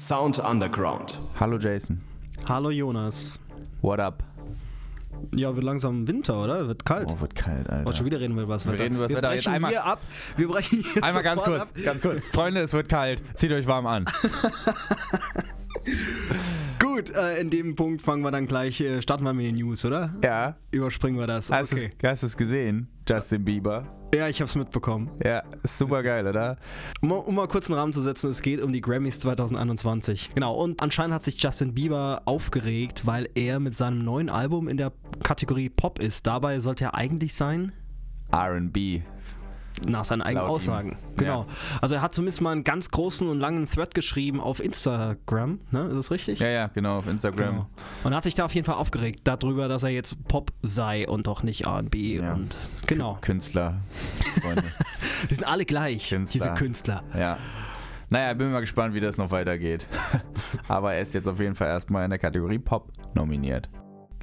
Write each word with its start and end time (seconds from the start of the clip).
Sound 0.00 0.38
Underground. 0.38 1.18
Hallo 1.38 1.58
Jason. 1.58 2.00
Hallo 2.48 2.70
Jonas. 2.70 3.38
What 3.82 4.00
up? 4.00 4.22
Ja, 5.36 5.54
wird 5.54 5.62
langsam 5.62 6.08
Winter, 6.08 6.42
oder? 6.42 6.66
Wird 6.68 6.86
kalt. 6.86 7.08
Oh, 7.10 7.20
wird 7.20 7.34
kalt, 7.34 7.68
Alter. 7.68 7.86
Oh, 7.86 7.92
schon 7.92 8.06
wieder 8.06 8.18
reden 8.18 8.34
wir 8.34 8.44
über 8.44 8.54
das 8.54 8.64
Wir 8.64 8.72
Wetter. 8.72 8.84
reden 8.84 8.94
über 8.96 9.08
das 9.08 9.14
Wetter. 9.14 9.34
Jetzt 9.34 9.46
einmal- 9.46 9.72
hier 9.72 9.84
ab. 9.84 10.00
Wir 10.38 10.48
brechen 10.48 10.82
hier 10.90 11.04
Einmal 11.04 11.22
ganz 11.22 11.42
kurz, 11.42 11.60
Ab. 11.60 11.68
ganz 11.84 12.00
kurz. 12.00 12.22
Freunde, 12.32 12.62
es 12.62 12.72
wird 12.72 12.88
kalt. 12.88 13.22
Zieht 13.34 13.52
euch 13.52 13.66
warm 13.66 13.86
an. 13.86 14.06
Gut, 17.00 17.16
äh, 17.16 17.40
in 17.40 17.48
dem 17.48 17.76
Punkt 17.76 18.02
fangen 18.02 18.22
wir 18.22 18.30
dann 18.30 18.46
gleich, 18.46 18.78
äh, 18.82 19.00
starten 19.00 19.24
wir 19.24 19.32
mit 19.32 19.46
den 19.46 19.54
News, 19.54 19.86
oder? 19.86 20.12
Ja. 20.22 20.56
Überspringen 20.70 21.18
wir 21.18 21.26
das. 21.26 21.50
Hast 21.50 21.72
Okay. 21.72 21.90
du 21.98 22.08
es 22.08 22.36
gesehen? 22.36 22.88
Justin 23.08 23.42
Bieber. 23.42 23.86
Ja, 24.14 24.28
ich 24.28 24.42
hab's 24.42 24.54
mitbekommen. 24.54 25.10
Ja, 25.24 25.42
super 25.64 26.02
geil, 26.02 26.26
oder? 26.26 26.58
Um, 27.00 27.08
mal- 27.08 27.14
um 27.20 27.34
mal 27.34 27.48
kurz 27.48 27.70
einen 27.70 27.78
Rahmen 27.78 27.94
zu 27.94 28.02
setzen, 28.02 28.28
es 28.28 28.42
geht 28.42 28.60
um 28.60 28.70
die 28.72 28.82
Grammys 28.82 29.18
2021. 29.18 30.30
Genau, 30.34 30.54
und 30.62 30.82
anscheinend 30.82 31.14
hat 31.14 31.24
sich 31.24 31.42
Justin 31.42 31.72
Bieber 31.72 32.20
aufgeregt, 32.26 33.06
weil 33.06 33.30
er 33.34 33.60
mit 33.60 33.74
seinem 33.74 34.04
neuen 34.04 34.28
Album 34.28 34.68
in 34.68 34.76
der 34.76 34.92
Kategorie 35.22 35.70
Pop 35.70 36.00
ist. 36.00 36.26
Dabei 36.26 36.60
sollte 36.60 36.84
er 36.84 36.94
eigentlich 36.96 37.32
sein, 37.34 37.72
RB. 38.30 39.00
Nach 39.88 40.04
seinen 40.04 40.22
eigenen 40.22 40.44
Laut 40.46 40.50
ihm. 40.52 40.56
Aussagen. 40.56 40.96
Genau. 41.16 41.46
Also 41.80 41.94
er 41.94 42.02
hat 42.02 42.14
zumindest 42.14 42.40
mal 42.40 42.52
einen 42.52 42.64
ganz 42.64 42.90
großen 42.90 43.28
und 43.28 43.40
langen 43.40 43.66
Thread 43.66 43.94
geschrieben 43.94 44.40
auf 44.40 44.60
Instagram, 44.60 45.60
ne? 45.70 45.82
Ist 45.86 45.96
das 45.96 46.10
richtig? 46.10 46.38
Ja, 46.38 46.48
ja, 46.48 46.66
genau, 46.68 46.98
auf 46.98 47.06
Instagram. 47.06 47.50
Genau. 47.50 47.66
Und 48.04 48.14
hat 48.14 48.24
sich 48.24 48.34
da 48.34 48.44
auf 48.44 48.54
jeden 48.54 48.64
Fall 48.66 48.76
aufgeregt 48.76 49.20
darüber, 49.24 49.68
dass 49.68 49.82
er 49.82 49.90
jetzt 49.90 50.22
Pop 50.28 50.52
sei 50.62 51.08
und 51.08 51.26
doch 51.26 51.42
nicht 51.42 51.64
R&B 51.66 52.16
Ja. 52.18 52.34
und 52.34 52.56
genau. 52.86 53.18
Künstler. 53.20 53.80
Freunde. 54.42 54.62
Die 55.30 55.34
sind 55.34 55.44
alle 55.46 55.64
gleich, 55.64 56.08
Künstler. 56.10 56.40
diese 56.44 56.54
Künstler. 56.54 57.02
ja. 57.16 57.38
Naja, 58.12 58.34
bin 58.34 58.50
mal 58.50 58.58
gespannt, 58.58 58.92
wie 58.92 58.98
das 58.98 59.18
noch 59.18 59.30
weitergeht. 59.30 59.86
Aber 60.68 60.94
er 60.94 61.00
ist 61.00 61.14
jetzt 61.14 61.28
auf 61.28 61.38
jeden 61.38 61.54
Fall 61.54 61.68
erstmal 61.68 62.02
in 62.02 62.10
der 62.10 62.18
Kategorie 62.18 62.58
Pop 62.58 62.90
nominiert. 63.14 63.68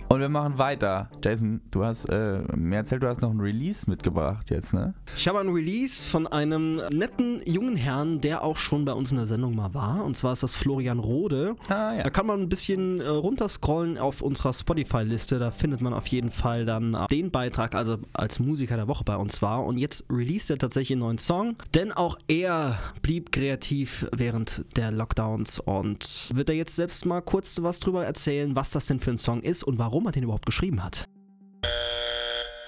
Und 0.09 0.21
wir 0.21 0.29
machen 0.29 0.57
weiter. 0.57 1.09
Jason, 1.21 1.59
du 1.69 1.83
hast 1.83 2.05
äh, 2.05 2.39
mir 2.55 2.77
erzählt, 2.77 3.03
du 3.03 3.07
hast 3.07 3.21
noch 3.21 3.29
ein 3.29 3.41
Release 3.41 3.89
mitgebracht 3.89 4.49
jetzt, 4.49 4.73
ne? 4.73 4.93
Ich 5.17 5.27
habe 5.27 5.39
ein 5.39 5.49
Release 5.49 6.09
von 6.09 6.27
einem 6.27 6.77
netten 6.93 7.41
jungen 7.45 7.75
Herrn, 7.75 8.21
der 8.21 8.41
auch 8.41 8.55
schon 8.55 8.85
bei 8.85 8.93
uns 8.93 9.11
in 9.11 9.17
der 9.17 9.25
Sendung 9.25 9.53
mal 9.55 9.73
war. 9.73 10.05
Und 10.05 10.15
zwar 10.15 10.31
ist 10.31 10.43
das 10.43 10.55
Florian 10.55 10.99
Rode. 10.99 11.55
Ah 11.67 11.93
ja. 11.93 12.03
Da 12.03 12.09
kann 12.09 12.25
man 12.25 12.39
ein 12.39 12.47
bisschen 12.47 13.01
äh, 13.01 13.07
runterscrollen 13.07 13.97
auf 13.97 14.21
unserer 14.21 14.53
Spotify-Liste. 14.53 15.39
Da 15.39 15.51
findet 15.51 15.81
man 15.81 15.93
auf 15.93 16.07
jeden 16.07 16.31
Fall 16.31 16.65
dann 16.65 16.97
den 17.11 17.29
Beitrag, 17.29 17.75
also 17.75 17.97
als 18.13 18.39
Musiker 18.39 18.77
der 18.77 18.87
Woche 18.87 19.03
bei 19.03 19.17
uns 19.17 19.41
war. 19.41 19.65
Und 19.65 19.77
jetzt 19.77 20.05
released 20.09 20.49
er 20.49 20.57
tatsächlich 20.57 20.93
einen 20.93 21.01
neuen 21.01 21.17
Song. 21.17 21.57
Denn 21.75 21.91
auch 21.91 22.17
er 22.29 22.79
blieb 23.01 23.33
kreativ 23.33 24.07
während 24.15 24.63
der 24.77 24.91
Lockdowns. 24.91 25.59
Und 25.59 26.31
wird 26.33 26.47
er 26.47 26.55
jetzt 26.55 26.77
selbst 26.77 27.05
mal 27.05 27.21
kurz 27.21 27.61
was 27.61 27.81
drüber 27.81 28.05
erzählen, 28.05 28.55
was 28.55 28.71
das 28.71 28.85
denn 28.85 29.01
für 29.01 29.11
ein 29.11 29.17
Song 29.17 29.41
ist 29.41 29.63
und 29.63 29.77
warum 29.77 29.96
er 30.05 30.11
den 30.11 30.23
überhaupt 30.23 30.45
geschrieben 30.45 30.83
hat. 30.83 31.07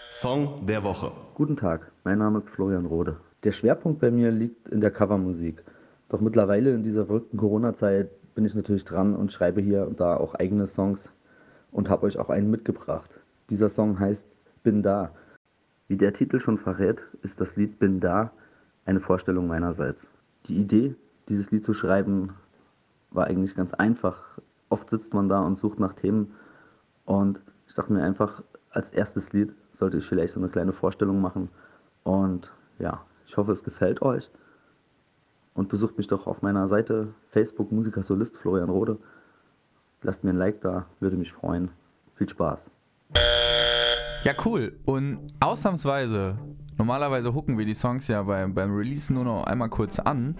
Song 0.10 0.66
der 0.66 0.84
Woche. 0.84 1.12
Guten 1.36 1.56
Tag, 1.56 1.92
mein 2.04 2.18
Name 2.18 2.40
ist 2.40 2.50
Florian 2.50 2.86
Rode. 2.86 3.18
Der 3.44 3.52
Schwerpunkt 3.52 4.02
bei 4.02 4.10
mir 4.12 4.32
liegt 4.32 4.70
in 4.70 4.82
der 4.82 4.92
Covermusik. 4.92 5.64
Doch 6.10 6.20
mittlerweile 6.20 6.74
in 6.74 6.84
dieser 6.84 7.06
verrückten 7.06 7.38
Corona-Zeit 7.38 8.10
bin 8.34 8.46
ich 8.46 8.56
natürlich 8.56 8.84
dran 8.84 9.16
und 9.16 9.32
schreibe 9.32 9.62
hier 9.62 9.88
und 9.88 10.00
da 10.00 10.18
auch 10.18 10.36
eigene 10.36 10.66
Songs 10.66 11.08
und 11.72 11.90
habe 11.90 12.08
euch 12.08 12.18
auch 12.18 12.30
einen 12.30 12.50
mitgebracht. 12.50 13.10
Dieser 13.50 13.70
Song 13.70 14.00
heißt 14.00 14.26
Bin 14.64 14.82
da. 14.82 15.12
Wie 15.88 15.98
der 15.98 16.14
Titel 16.14 16.40
schon 16.40 16.58
verrät, 16.58 17.00
ist 17.22 17.40
das 17.40 17.56
Lied 17.56 17.80
Bin 17.80 18.00
da 18.00 18.32
eine 18.86 19.00
Vorstellung 19.00 19.48
meinerseits. 19.48 20.08
Die 20.48 20.58
Idee, 20.58 20.96
dieses 21.30 21.52
Lied 21.52 21.66
zu 21.66 21.74
schreiben, 21.74 22.34
war 23.12 23.28
eigentlich 23.28 23.56
ganz 23.56 23.74
einfach. 23.76 24.40
Oft 24.70 24.90
sitzt 24.90 25.14
man 25.14 25.30
da 25.30 25.42
und 25.42 25.60
sucht 25.60 25.80
nach 25.80 25.94
Themen 25.94 26.34
und 27.10 27.40
ich 27.68 27.74
dachte 27.74 27.92
mir 27.92 28.04
einfach, 28.04 28.44
als 28.70 28.90
erstes 28.90 29.34
Lied 29.34 29.52
sollte 29.80 29.98
ich 29.98 30.06
vielleicht 30.06 30.36
so 30.36 30.40
eine 30.40 30.48
kleine 30.48 30.74
Vorstellung 30.74 31.22
machen. 31.22 31.50
Und 32.04 32.52
ja, 32.78 33.04
ich 33.26 33.36
hoffe, 33.36 33.52
es 33.52 33.64
gefällt 33.64 34.04
euch. 34.04 34.30
Und 35.56 35.70
besucht 35.70 35.98
mich 35.98 36.06
doch 36.06 36.28
auf 36.28 36.44
meiner 36.44 36.68
Seite 36.68 37.08
Facebook 37.32 37.72
Musiker 37.72 38.04
Solist 38.04 38.38
Florian 38.38 38.70
Rode. 38.70 39.00
Lasst 40.04 40.24
mir 40.24 40.30
ein 40.30 40.38
Like 40.38 40.62
da, 40.62 40.86
würde 41.00 41.18
mich 41.18 41.34
freuen. 41.34 41.72
Viel 42.14 42.30
Spaß. 42.30 42.64
Ja, 44.24 44.34
cool. 44.46 44.78
Und 44.86 45.34
ausnahmsweise, 45.40 46.38
normalerweise 46.78 47.34
hucken 47.34 47.58
wir 47.58 47.66
die 47.66 47.74
Songs 47.74 48.08
ja 48.08 48.22
beim, 48.22 48.54
beim 48.54 48.76
Release 48.76 49.12
nur 49.12 49.24
noch 49.24 49.46
einmal 49.46 49.70
kurz 49.70 49.98
an, 49.98 50.38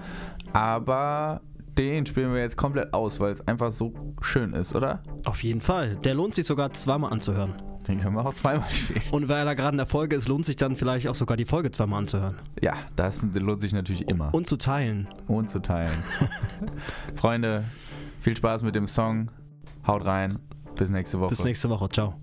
aber 0.54 1.42
den 1.80 2.06
spielen 2.06 2.34
wir 2.34 2.42
jetzt 2.42 2.58
komplett 2.58 2.94
aus, 2.94 3.20
weil 3.22 3.32
es 3.32 3.48
einfach 3.48 3.72
so 3.72 3.94
schön 4.22 4.54
ist, 4.54 4.76
oder? 4.76 5.02
Auf 5.26 5.44
jeden 5.44 5.62
Fall. 5.62 5.96
Der 6.04 6.14
lohnt 6.14 6.34
sich 6.34 6.46
sogar 6.46 6.74
zweimal 6.74 7.14
anzuhören. 7.14 7.54
Den 7.88 8.00
können 8.00 8.16
wir 8.16 8.26
auch 8.26 8.34
zweimal 8.34 8.70
spielen. 8.70 9.02
Und 9.12 9.30
weil 9.30 9.48
er 9.48 9.56
gerade 9.56 9.72
in 9.72 9.78
der 9.78 9.86
Folge 9.86 10.18
ist, 10.18 10.28
lohnt 10.28 10.46
sich 10.46 10.58
dann 10.58 10.76
vielleicht 10.76 11.08
auch 11.08 11.16
sogar 11.16 11.38
die 11.38 11.46
Folge 11.46 11.72
zweimal 11.72 12.00
anzuhören. 12.00 12.36
Ja, 12.62 12.74
das 12.98 13.26
lohnt 13.34 13.62
sich 13.62 13.72
natürlich 13.72 14.10
immer. 14.10 14.34
Und 14.34 14.48
zu 14.48 14.58
teilen. 14.58 15.08
Und 15.28 15.50
zu 15.50 15.60
teilen. 15.60 16.04
Freunde, 17.16 17.64
viel 18.20 18.36
Spaß 18.36 18.64
mit 18.64 18.76
dem 18.76 18.86
Song. 18.86 19.32
Haut 19.88 20.04
rein. 20.04 20.38
Bis 20.76 20.90
nächste 20.90 21.20
Woche. 21.22 21.30
Bis 21.30 21.46
nächste 21.46 21.70
Woche. 21.70 21.88
Ciao. 21.88 22.16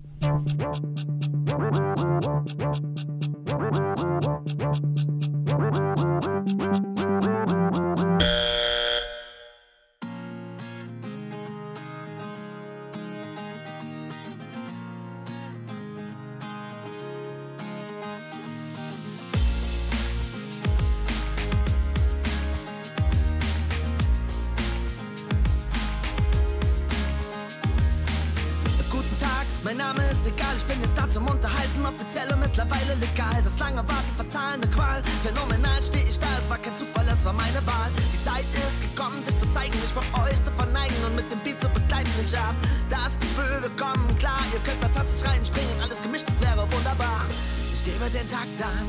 Unterhalten, 31.87 31.95
offiziell 31.95 32.33
und 32.33 32.39
mittlerweile 32.39 32.95
legal. 32.99 33.41
Das 33.43 33.59
lange 33.59 33.77
Warten, 33.77 34.15
fatalende 34.17 34.67
Qual, 34.69 35.01
phänomenal 35.23 35.81
stehe 35.81 36.03
ich 36.07 36.19
da, 36.19 36.27
es 36.39 36.49
war 36.49 36.57
kein 36.57 36.75
Zufall, 36.75 37.07
es 37.07 37.25
war 37.25 37.33
meine 37.33 37.65
Wahl. 37.65 37.91
Die 37.97 38.21
Zeit 38.21 38.45
ist 38.53 38.81
gekommen, 38.81 39.23
sich 39.23 39.37
zu 39.37 39.49
zeigen, 39.49 39.73
mich 39.79 39.91
vor 39.91 40.03
euch 40.23 40.43
zu 40.43 40.51
verneigen 40.51 40.95
und 41.05 41.15
mit 41.15 41.31
dem 41.31 41.39
Beat 41.39 41.59
zu 41.61 41.69
begleiten. 41.69 42.11
Ich 42.23 42.35
hab 42.35 42.55
das 42.89 43.17
Gefühl, 43.19 43.61
wir 43.61 43.75
kommen 43.81 44.15
klar, 44.17 44.39
ihr 44.53 44.59
könnt 44.59 44.83
da 44.83 44.87
tanzen, 44.89 45.17
schreien, 45.17 45.45
springen, 45.45 45.79
alles 45.81 46.01
gemischt, 46.01 46.25
es 46.29 46.41
wäre 46.41 46.67
wunderbar. 46.71 47.25
Ich 47.73 47.83
gebe 47.83 48.09
den 48.09 48.29
Takt 48.29 48.61
an, 48.61 48.87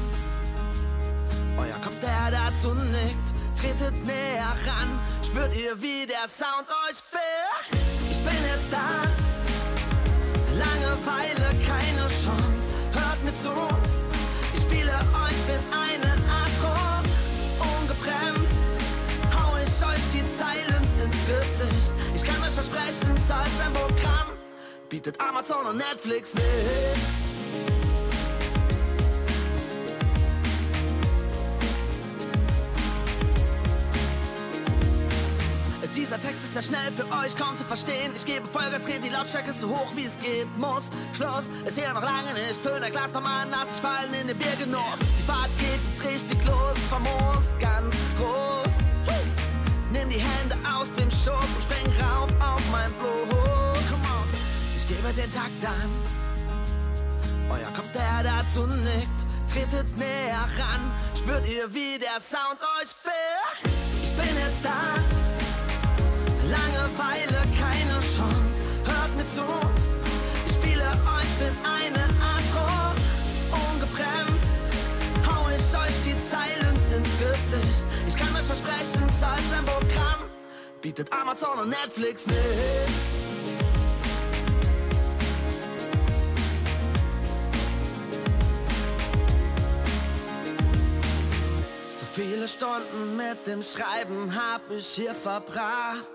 euer 1.59 1.79
Kopf, 1.83 1.99
der 2.01 2.31
dazu 2.31 2.75
nickt, 2.75 3.29
tretet 3.61 3.95
näher 4.07 4.53
ran, 4.67 4.91
spürt 5.23 5.55
ihr, 5.57 5.81
wie 5.81 6.07
der 6.07 6.27
Sound 6.27 6.69
euch 6.89 6.99
fährt. 6.99 7.83
Ich 8.11 8.19
bin 8.25 8.39
jetzt 8.55 8.73
da. 8.73 8.78
Versprechen, 22.69 23.17
solch 23.17 23.67
ein 23.67 23.73
Programm 23.73 24.29
bietet 24.89 25.21
Amazon 25.21 25.67
und 25.67 25.77
Netflix 25.77 26.35
nicht. 26.35 26.45
Dieser 35.95 36.21
Text 36.21 36.43
ist 36.43 36.53
sehr 36.55 36.63
schnell 36.63 36.93
für 36.97 37.05
euch 37.19 37.37
kaum 37.37 37.55
zu 37.55 37.65
verstehen. 37.65 38.13
Ich 38.17 38.25
gebe 38.25 38.47
Vollgas, 38.47 38.83
drehe 38.83 38.99
die 38.99 39.11
Lautstärke 39.11 39.53
so 39.53 39.69
hoch 39.69 39.93
wie 39.95 40.07
es 40.07 40.19
geht. 40.19 40.47
Muss, 40.57 40.89
Schluss, 41.13 41.51
ist 41.67 41.79
hier 41.79 41.93
noch 41.93 42.03
lange 42.03 42.33
nicht. 42.33 42.59
Füll 42.63 42.81
dein 42.81 42.93
Glas 42.93 43.13
nochmal 43.13 43.45
nass, 43.47 43.67
ich 43.75 43.81
fallen 43.83 44.15
in 44.19 44.29
den 44.29 44.39
Biergenuss. 44.39 45.01
Die 45.19 45.23
Fahrt 45.25 45.51
geht 45.59 45.81
jetzt 45.87 46.03
richtig 46.07 46.43
los, 46.47 46.79
famos, 46.89 47.58
Gebe 55.09 55.23
den 55.23 55.33
Takt 55.33 55.65
an. 55.65 55.91
Euer 57.51 57.73
Kopf, 57.75 57.91
der 57.93 58.23
dazu 58.23 58.67
nickt, 58.67 59.21
tretet 59.51 59.97
näher 59.97 60.47
ran. 60.59 60.93
Spürt 61.17 61.49
ihr, 61.49 61.73
wie 61.73 61.99
der 61.99 62.21
Sound 62.21 62.61
euch 62.81 62.89
fährt? 62.89 63.73
Ich 64.03 64.11
bin 64.17 64.37
jetzt 64.37 64.65
da. 64.65 64.71
Langeweile, 66.51 67.43
keine 67.59 67.99
Chance. 68.01 68.61
Hört 68.85 69.17
mir 69.17 69.27
zu, 69.29 69.45
ich 70.47 70.53
spiele 70.53 70.85
euch 70.85 71.41
in 71.41 71.57
eine 71.65 72.05
Art 72.21 72.45
Trance. 72.53 73.03
Ungebremst 73.51 74.49
hau 75.27 75.47
ich 75.49 75.79
euch 75.79 76.01
die 76.05 76.17
Zeilen 76.23 76.77
ins 76.95 77.17
Gesicht. 77.19 77.85
Ich 78.07 78.17
kann 78.17 78.35
euch 78.37 78.45
versprechen, 78.45 79.09
solch 79.09 79.59
ein 79.59 79.65
Programm 79.65 80.29
bietet 80.83 81.11
Amazon 81.13 81.59
und 81.61 81.71
Netflix 81.71 82.27
nicht. 82.27 83.18
Stunden 92.59 93.17
mit 93.17 93.47
dem 93.47 93.63
Schreiben 93.63 94.35
hab 94.35 94.69
ich 94.69 94.85
hier 94.89 95.15
verbracht. 95.15 96.11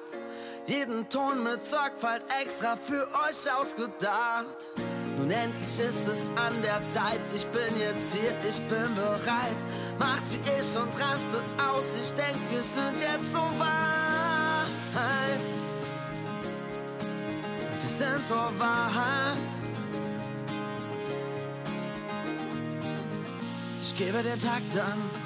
Jeden 0.66 1.08
Ton 1.08 1.42
mit 1.42 1.66
Sorgfalt 1.66 2.22
extra 2.42 2.76
für 2.76 3.08
euch 3.30 3.50
ausgedacht. 3.58 4.72
Nun 5.18 5.32
endlich 5.32 5.80
ist 5.80 6.06
es 6.06 6.32
an 6.36 6.54
der 6.62 6.84
Zeit, 6.84 7.22
ich 7.34 7.46
bin 7.48 7.80
jetzt 7.80 8.14
hier, 8.14 8.36
ich 8.50 8.60
bin 8.68 8.94
bereit. 8.94 9.56
Macht's 9.98 10.32
wie 10.34 10.40
ich 10.60 10.78
und 10.78 10.90
rastet 11.00 11.46
aus, 11.58 11.96
ich 11.98 12.12
denk, 12.12 12.36
wir 12.52 12.62
sind 12.62 13.00
jetzt 13.00 13.32
so 13.32 13.40
weit. 13.40 14.68
Wir 17.82 17.90
sind 17.90 18.22
so 18.22 18.36
weit. 18.36 19.38
Ich 23.82 23.98
gebe 23.98 24.22
den 24.22 24.42
Takt 24.42 24.78
an, 24.78 25.23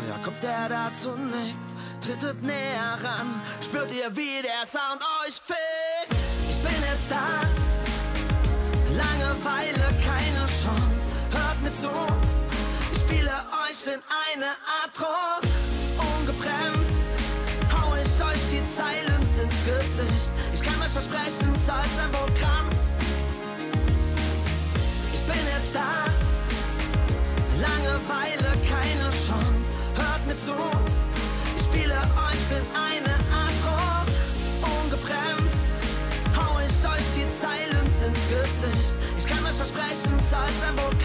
euer 0.00 0.18
Kopf, 0.24 0.40
der 0.40 0.68
dazu 0.68 1.10
nickt, 1.16 1.70
trittet 2.00 2.42
näher 2.42 2.96
ran, 3.02 3.40
spürt 3.60 3.92
ihr, 3.92 4.14
wie 4.16 4.42
der 4.42 4.66
Sound 4.66 5.02
euch 5.22 5.34
fickt. 5.34 6.16
Ich 6.48 6.58
bin 6.62 6.82
jetzt 6.90 7.10
da. 7.10 7.26
Langeweile, 8.96 9.86
keine 10.04 10.44
Chance. 10.46 11.06
Hört 11.30 11.62
mir 11.62 11.74
zu, 11.74 11.90
ich 12.92 13.00
spiele 13.00 13.32
euch 13.64 13.86
in 13.94 14.00
eine 14.32 14.50
Art 14.82 14.94
Trance. 14.94 15.29
Zu, 30.46 30.54
ich 31.56 31.64
spiele 31.64 31.94
euch 31.94 32.46
in 32.56 32.64
eine 32.74 33.14
Art 33.36 33.56
Trance. 33.62 34.12
Ungebremst 34.62 35.60
hau 36.36 36.58
ich 36.60 36.88
euch 36.88 37.06
die 37.14 37.28
Zeilen 37.28 37.86
ins 38.06 38.22
Gesicht. 38.28 38.94
Ich 39.18 39.26
kann 39.26 39.44
euch 39.44 39.56
versprechen, 39.56 40.18
solch 40.18 40.60
ein 40.66 40.74
Amazon 40.76 40.99